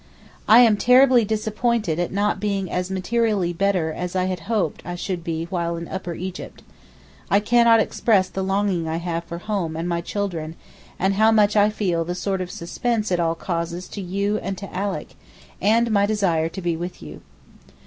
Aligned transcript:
I 0.47 0.61
am 0.61 0.77
terribly 0.77 1.23
disappointed 1.23 1.99
at 1.99 2.11
not 2.11 2.39
being 2.39 2.71
as 2.71 2.89
materially 2.89 3.53
better 3.53 3.93
as 3.93 4.15
I 4.15 4.25
had 4.25 4.39
hoped 4.49 4.81
I 4.83 4.95
should 4.95 5.23
be 5.23 5.45
while 5.51 5.75
in 5.77 5.87
Upper 5.87 6.15
Egypt. 6.15 6.63
I 7.29 7.39
cannot 7.39 7.79
express 7.79 8.27
the 8.27 8.41
longing 8.43 8.87
I 8.87 8.95
have 8.97 9.23
for 9.25 9.37
home 9.37 9.75
and 9.77 9.87
my 9.87 10.01
children, 10.01 10.55
and 10.97 11.13
how 11.13 11.31
much 11.31 11.55
I 11.55 11.69
feel 11.69 12.03
the 12.03 12.15
sort 12.15 12.41
of 12.41 12.49
suspense 12.49 13.11
it 13.11 13.19
all 13.19 13.35
causes 13.35 13.87
to 13.89 14.01
you 14.01 14.39
and 14.39 14.57
to 14.57 14.75
Alick, 14.75 15.09
and 15.61 15.91
my 15.91 16.07
desire 16.07 16.49
to 16.49 16.61
be 16.63 16.75
with 16.75 17.03
you. 17.03 17.21